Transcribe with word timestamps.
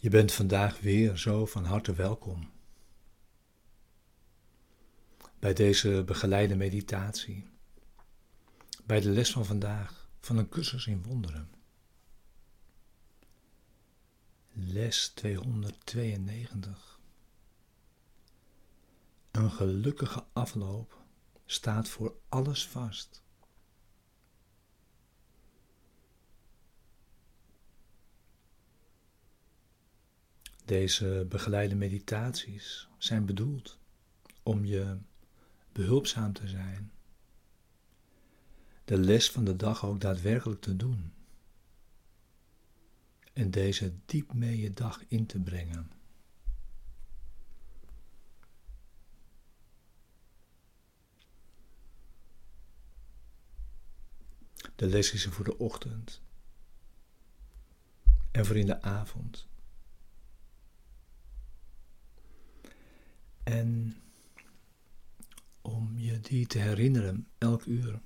Je 0.00 0.10
bent 0.10 0.32
vandaag 0.32 0.80
weer 0.80 1.16
zo 1.16 1.46
van 1.46 1.64
harte 1.64 1.94
welkom 1.94 2.50
bij 5.38 5.54
deze 5.54 6.02
begeleide 6.06 6.56
meditatie, 6.56 7.48
bij 8.84 9.00
de 9.00 9.10
les 9.10 9.32
van 9.32 9.44
vandaag 9.44 10.08
van 10.20 10.36
een 10.36 10.48
cursus 10.48 10.86
in 10.86 11.02
wonderen. 11.02 11.50
Les 14.52 15.08
292. 15.08 17.00
Een 19.30 19.50
gelukkige 19.50 20.24
afloop 20.32 21.02
staat 21.46 21.88
voor 21.88 22.14
alles 22.28 22.66
vast. 22.66 23.22
Deze 30.70 31.26
begeleide 31.28 31.74
meditaties 31.74 32.88
zijn 32.98 33.26
bedoeld 33.26 33.78
om 34.42 34.64
je 34.64 34.98
behulpzaam 35.72 36.32
te 36.32 36.48
zijn, 36.48 36.92
de 38.84 38.98
les 38.98 39.30
van 39.30 39.44
de 39.44 39.56
dag 39.56 39.84
ook 39.84 40.00
daadwerkelijk 40.00 40.60
te 40.60 40.76
doen 40.76 41.12
en 43.32 43.50
deze 43.50 43.92
diep 44.06 44.32
mee 44.32 44.60
je 44.60 44.72
dag 44.72 45.04
in 45.08 45.26
te 45.26 45.40
brengen. 45.40 45.90
De 54.76 54.86
les 54.86 55.12
is 55.12 55.24
er 55.24 55.32
voor 55.32 55.44
de 55.44 55.58
ochtend 55.58 56.22
en 58.30 58.46
voor 58.46 58.56
in 58.56 58.66
de 58.66 58.82
avond. 58.82 59.49
En 63.50 63.96
om 65.62 65.98
je 65.98 66.20
die 66.20 66.46
te 66.46 66.58
herinneren 66.58 67.26
elk 67.38 67.64
uur. 67.64 68.00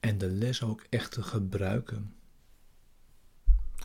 En 0.00 0.18
de 0.18 0.28
les 0.28 0.62
ook 0.62 0.86
echt 0.90 1.12
te 1.12 1.22
gebruiken 1.22 2.14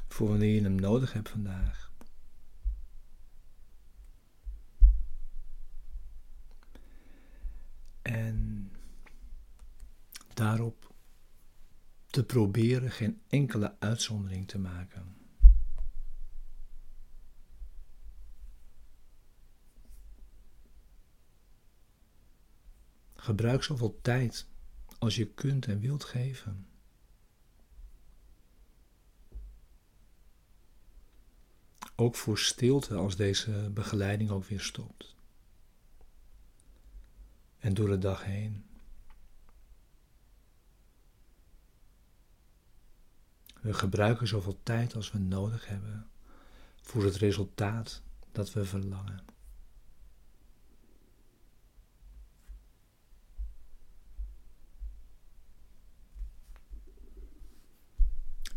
voor 0.07 0.27
wanneer 0.27 0.55
je 0.55 0.61
hem 0.61 0.75
nodig 0.75 1.13
hebt 1.13 1.29
vandaag. 1.29 1.91
En 8.01 8.71
daarop 10.33 10.93
te 12.07 12.23
proberen 12.23 12.91
geen 12.91 13.21
enkele 13.27 13.75
uitzondering 13.79 14.47
te 14.47 14.59
maken. 14.59 15.20
Gebruik 23.21 23.63
zoveel 23.63 23.99
tijd 24.01 24.45
als 24.99 25.15
je 25.15 25.25
kunt 25.25 25.67
en 25.67 25.79
wilt 25.79 26.03
geven. 26.03 26.67
Ook 31.95 32.15
voor 32.15 32.37
stilte 32.37 32.95
als 32.95 33.15
deze 33.15 33.69
begeleiding 33.73 34.29
ook 34.29 34.45
weer 34.45 34.61
stopt. 34.61 35.15
En 37.59 37.73
door 37.73 37.87
de 37.87 37.97
dag 37.97 38.23
heen. 38.23 38.65
We 43.61 43.73
gebruiken 43.73 44.27
zoveel 44.27 44.59
tijd 44.63 44.95
als 44.95 45.11
we 45.11 45.19
nodig 45.19 45.67
hebben 45.67 46.07
voor 46.81 47.03
het 47.03 47.15
resultaat 47.15 48.01
dat 48.31 48.53
we 48.53 48.65
verlangen. 48.65 49.23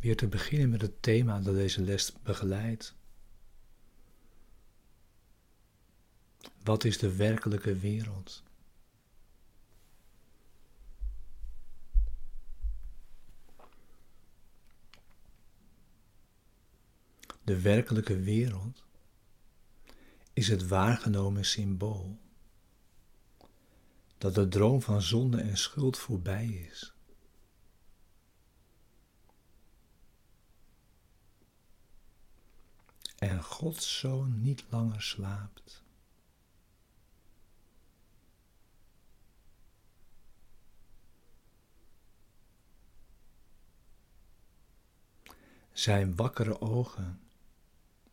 Weer 0.05 0.17
te 0.17 0.29
beginnen 0.29 0.71
met 0.71 0.81
het 0.81 1.03
thema 1.03 1.41
dat 1.41 1.55
deze 1.55 1.83
les 1.83 2.13
begeleidt. 2.23 2.95
Wat 6.63 6.85
is 6.85 6.99
de 6.99 7.17
werkelijke 7.17 7.77
wereld? 7.77 8.43
De 17.43 17.61
werkelijke 17.61 18.21
wereld 18.21 18.83
is 20.33 20.49
het 20.49 20.67
waargenomen 20.67 21.45
symbool 21.45 22.19
dat 24.19 24.35
de 24.35 24.49
droom 24.49 24.83
van 24.83 25.03
zonde 25.03 25.41
en 25.41 25.57
schuld 25.57 25.99
voorbij 25.99 26.47
is. 26.47 26.94
En 33.29 33.43
Gods 33.43 33.99
Zoon 33.99 34.41
niet 34.41 34.65
langer 34.69 35.03
slaapt. 35.03 35.83
Zijn 45.73 46.17
wakkere 46.17 46.61
ogen 46.61 47.21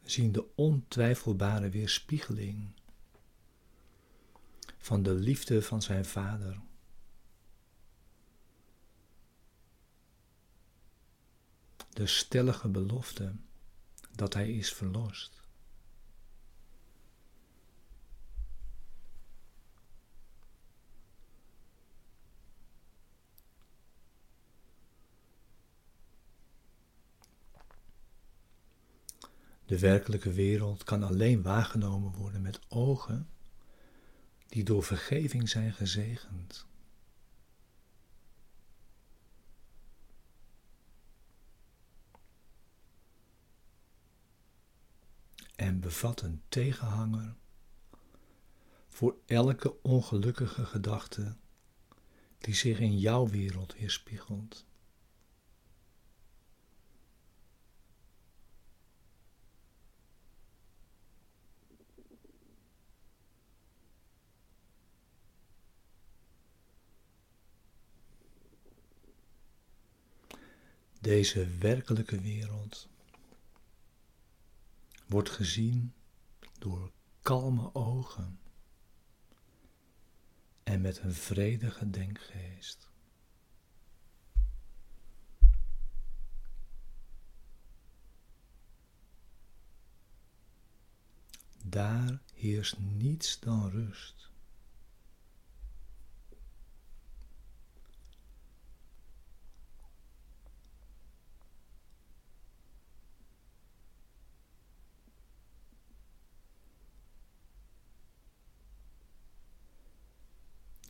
zien 0.01 0.31
de 0.31 0.55
ontwijfelbare 0.55 1.69
weerspiegeling 1.69 2.73
van 4.77 5.03
de 5.03 5.13
liefde 5.13 5.61
van 5.61 5.81
zijn 5.81 6.05
Vader. 6.05 6.61
De 11.89 12.07
stellige 12.07 12.67
belofte 12.67 13.35
dat 14.15 14.33
hij 14.33 14.51
is 14.51 14.73
verlost. 14.73 15.41
De 29.65 29.79
werkelijke 29.79 30.31
wereld 30.33 30.83
kan 30.83 31.03
alleen 31.03 31.41
waargenomen 31.41 32.11
worden 32.11 32.41
met 32.41 32.59
ogen 32.67 33.29
die 34.47 34.63
door 34.63 34.83
vergeving 34.83 35.49
zijn 35.49 35.73
gezegend. 35.73 36.65
En 45.61 45.79
bevat 45.79 46.21
een 46.21 46.41
tegenhanger 46.49 47.35
voor 48.87 49.15
elke 49.25 49.81
ongelukkige 49.81 50.65
gedachte 50.65 51.35
die 52.37 52.53
zich 52.53 52.79
in 52.79 52.99
jouw 52.99 53.27
wereld 53.27 53.73
weerspiegelt. 53.73 54.65
Deze 70.99 71.47
werkelijke 71.57 72.19
wereld 72.19 72.90
wordt 75.11 75.29
gezien 75.29 75.93
door 76.59 76.91
kalme 77.21 77.73
ogen 77.73 78.39
en 80.63 80.81
met 80.81 80.97
een 80.97 81.13
vredige 81.13 81.89
denkgeest. 81.89 82.89
Daar 91.63 92.21
heerst 92.33 92.79
niets 92.79 93.39
dan 93.39 93.69
rust. 93.69 94.20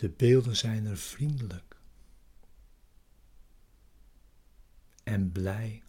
De 0.01 0.09
beelden 0.09 0.57
zijn 0.57 0.85
er 0.85 0.97
vriendelijk 0.97 1.77
en 5.03 5.31
blij. 5.31 5.83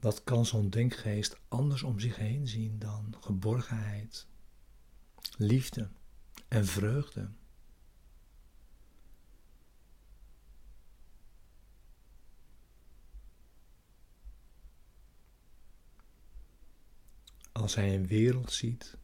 Wat 0.00 0.24
kan 0.24 0.46
zo'n 0.46 0.70
denkgeest 0.70 1.36
anders 1.48 1.82
om 1.82 2.00
zich 2.00 2.16
heen 2.16 2.48
zien 2.48 2.78
dan 2.78 3.14
geborgenheid, 3.20 4.26
liefde 5.36 5.90
en 6.48 6.66
vreugde? 6.66 7.30
Als 17.62 17.74
hij 17.74 17.94
een 17.94 18.06
wereld 18.06 18.52
ziet 18.52 18.96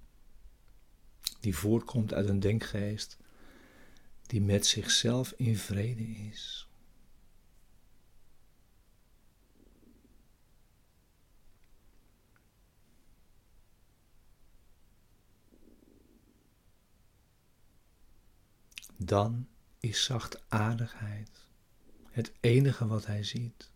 die 1.41 1.57
voortkomt 1.57 2.15
uit 2.15 2.29
een 2.29 2.41
denkgeest 2.41 3.17
die 4.27 4.41
met 4.41 4.67
zichzelf 4.67 5.33
in 5.37 5.57
vrede 5.57 6.03
is. 6.03 6.69
Dan 18.97 19.49
is 19.81 20.05
zachtaardigheid 20.05 21.47
het 22.11 22.33
enige 22.41 22.87
wat 22.87 23.07
hij 23.07 23.25
ziet. 23.25 23.71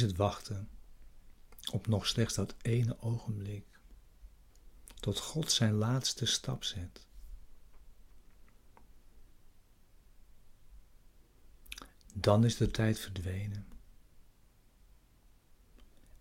Is 0.00 0.06
het 0.06 0.16
wachten 0.16 0.68
op 1.72 1.86
nog 1.86 2.06
slechts 2.06 2.34
dat 2.34 2.54
ene 2.62 3.00
ogenblik, 3.00 3.64
tot 5.00 5.18
God 5.18 5.52
zijn 5.52 5.72
laatste 5.72 6.26
stap 6.26 6.64
zet. 6.64 7.06
Dan 12.14 12.44
is 12.44 12.56
de 12.56 12.70
tijd 12.70 12.98
verdwenen 12.98 13.66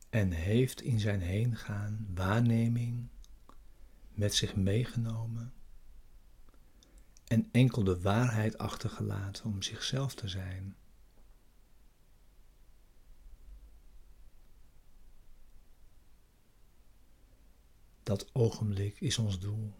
en 0.09 0.31
heeft 0.31 0.81
in 0.81 0.99
zijn 0.99 1.21
heengaan 1.21 2.07
waarneming 2.13 3.07
met 4.11 4.35
zich 4.35 4.55
meegenomen 4.55 5.53
en 7.27 7.49
enkel 7.51 7.83
de 7.83 8.01
waarheid 8.01 8.57
achtergelaten 8.57 9.45
om 9.45 9.61
zichzelf 9.61 10.15
te 10.15 10.27
zijn. 10.27 10.75
Dat 18.09 18.29
ogenblik 18.33 19.01
is 19.01 19.17
ons 19.17 19.39
doel. 19.39 19.73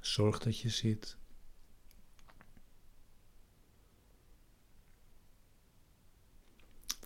Zorg 0.00 0.38
dat 0.38 0.58
je 0.58 0.68
zit 0.68 1.16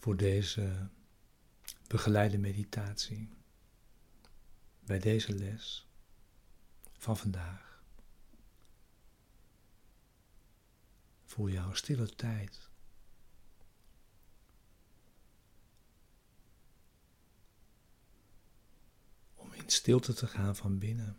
voor 0.01 0.17
deze 0.17 0.89
begeleide 1.87 2.39
meditatie 2.39 3.29
bij 4.81 4.99
deze 4.99 5.35
les 5.35 5.89
van 6.93 7.17
vandaag. 7.17 7.83
Voor 11.25 11.51
jouw 11.51 11.75
stille 11.75 12.15
tijd. 12.15 12.69
Om 19.35 19.53
in 19.53 19.71
stilte 19.71 20.13
te 20.13 20.27
gaan 20.27 20.57
van 20.57 20.79
binnen. 20.79 21.19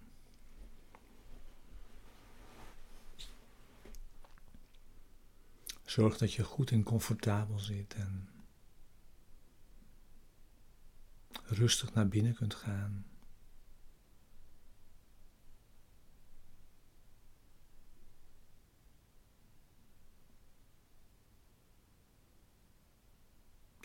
Zorg 5.86 6.18
dat 6.18 6.34
je 6.34 6.44
goed 6.44 6.72
en 6.72 6.84
comfortabel 6.84 7.60
zit 7.60 7.94
en 7.94 8.41
rustig 11.52 11.94
naar 11.94 12.08
binnen 12.08 12.34
kunt 12.34 12.56
gaan. 12.56 13.06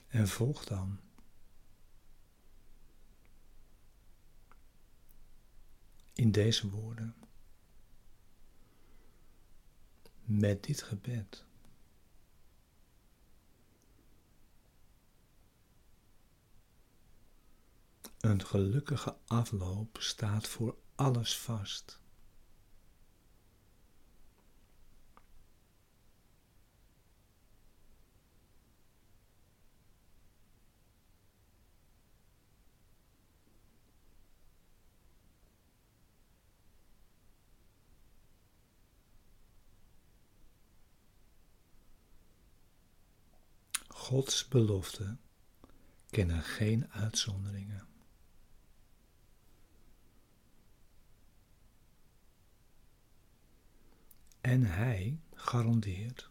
En 0.09 0.29
volg 0.29 0.65
dan. 0.65 1.01
In 6.13 6.31
deze 6.31 6.71
woorden. 6.71 7.15
Met 10.25 10.65
dit 10.65 10.83
gebed. 10.83 11.46
Een 18.26 18.45
gelukkige 18.45 19.16
afloop 19.26 19.97
staat 20.00 20.49
voor 20.49 20.76
alles 20.95 21.38
vast. 21.38 22.00
Gods 43.88 44.49
beloften 44.49 45.21
kennen 46.11 46.42
geen 46.42 46.92
uitzonderingen. 46.92 47.96
En 54.47 54.62
hij 54.65 55.21
garandeert 55.35 56.31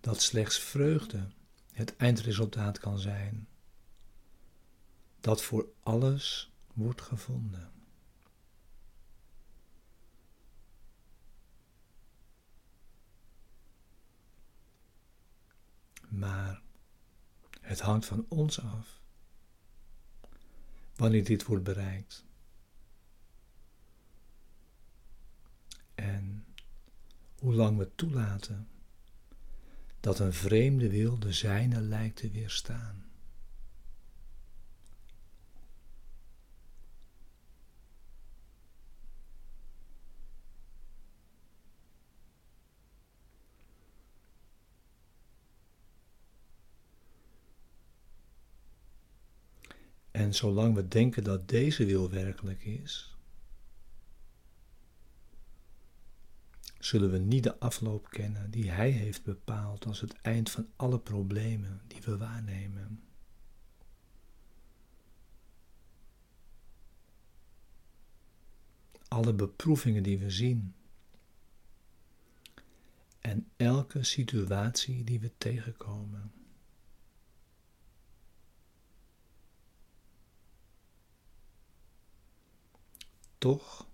dat 0.00 0.22
slechts 0.22 0.58
vreugde 0.58 1.28
het 1.72 1.96
eindresultaat 1.96 2.78
kan 2.78 2.98
zijn, 2.98 3.48
dat 5.20 5.42
voor 5.42 5.68
alles 5.82 6.52
wordt 6.72 7.00
gevonden. 7.00 7.72
Maar 16.08 16.62
het 17.60 17.80
hangt 17.80 18.06
van 18.06 18.26
ons 18.28 18.60
af 18.60 19.00
wanneer 20.96 21.24
dit 21.24 21.44
wordt 21.44 21.64
bereikt. 21.64 22.24
En 25.94 26.33
hoe 27.44 27.54
lang 27.54 27.78
we 27.78 27.94
toelaten 27.94 28.68
dat 30.00 30.18
een 30.18 30.32
vreemde 30.32 30.90
wil 30.90 31.18
de 31.18 31.32
zijne 31.32 31.80
lijkt 31.80 32.16
te 32.16 32.30
weerstaan. 32.30 33.04
En 50.10 50.34
zolang 50.34 50.74
we 50.74 50.88
denken 50.88 51.24
dat 51.24 51.48
deze 51.48 51.84
wil 51.84 52.10
werkelijk 52.10 52.64
is, 52.64 53.13
zullen 56.84 57.10
we 57.10 57.18
niet 57.18 57.42
de 57.42 57.58
afloop 57.58 58.08
kennen 58.10 58.50
die 58.50 58.70
Hij 58.70 58.90
heeft 58.90 59.22
bepaald 59.22 59.86
als 59.86 60.00
het 60.00 60.12
eind 60.20 60.50
van 60.50 60.68
alle 60.76 60.98
problemen 60.98 61.82
die 61.86 62.00
we 62.02 62.16
waarnemen. 62.16 63.02
Alle 69.08 69.32
beproevingen 69.32 70.02
die 70.02 70.18
we 70.18 70.30
zien 70.30 70.74
en 73.20 73.48
elke 73.56 74.02
situatie 74.02 75.04
die 75.04 75.20
we 75.20 75.32
tegenkomen. 75.38 76.32
Toch 83.38 83.88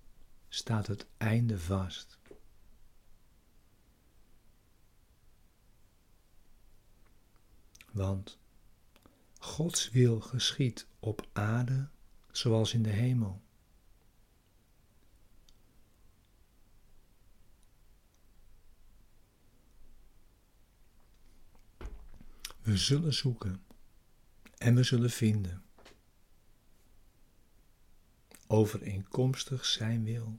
staat 0.49 0.87
het 0.87 1.06
einde 1.16 1.59
vast. 1.59 2.20
Want 8.00 8.38
Gods 9.38 9.90
wil 9.90 10.21
geschiet 10.21 10.87
op 10.99 11.28
aarde 11.33 11.88
zoals 12.30 12.75
in 12.75 12.83
de 12.83 12.90
hemel. 12.90 13.42
We 22.62 22.76
zullen 22.76 23.14
zoeken 23.14 23.64
en 24.59 24.75
we 24.75 24.83
zullen 24.83 25.11
vinden. 25.11 25.62
Overeenkomstig 28.47 29.64
zijn 29.64 30.04
wil. 30.04 30.38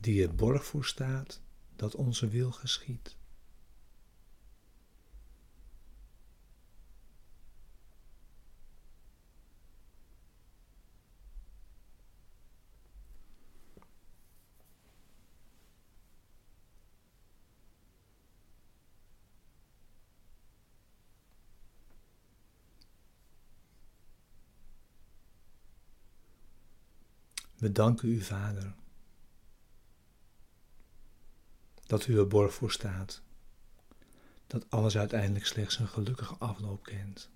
Die 0.00 0.22
er 0.22 0.34
borg 0.34 0.64
voor 0.64 0.84
staat 0.84 1.40
dat 1.76 1.94
onze 1.94 2.28
wil 2.28 2.52
geschiet. 2.52 3.18
We 27.60 27.72
danken 27.72 28.08
u, 28.08 28.20
Vader, 28.20 28.74
dat 31.86 32.06
u 32.06 32.18
er 32.18 32.26
borg 32.26 32.54
voor 32.54 32.72
staat, 32.72 33.22
dat 34.46 34.70
alles 34.70 34.96
uiteindelijk 34.96 35.46
slechts 35.46 35.78
een 35.78 35.88
gelukkige 35.88 36.34
afloop 36.34 36.82
kent. 36.82 37.30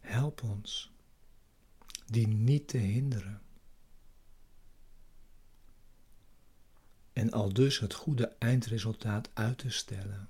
Help 0.00 0.42
ons 0.42 0.92
die 2.06 2.26
niet 2.26 2.68
te 2.68 2.78
hinderen. 2.78 3.42
En 7.12 7.32
al 7.32 7.52
dus 7.52 7.78
het 7.78 7.94
goede 7.94 8.26
eindresultaat 8.26 9.30
uit 9.34 9.58
te 9.58 9.70
stellen. 9.70 10.28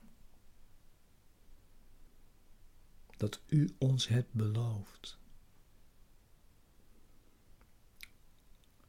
Dat 3.18 3.40
u 3.46 3.74
ons 3.78 4.08
hebt 4.08 4.32
beloofd. 4.32 5.18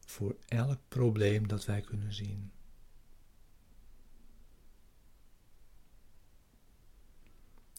voor 0.10 0.38
elk 0.48 0.80
probleem 0.88 1.48
dat 1.48 1.66
wij 1.66 1.82
kunnen 1.82 2.14
zien. 2.14 2.52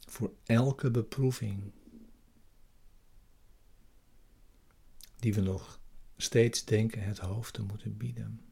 Voor 0.06 0.34
elke 0.44 0.90
beproeving 0.90 1.72
die 5.16 5.34
we 5.34 5.40
nog 5.40 5.80
steeds 6.16 6.64
denken 6.64 7.02
het 7.02 7.18
hoofd 7.18 7.54
te 7.54 7.62
moeten 7.62 7.96
bieden. 7.96 8.49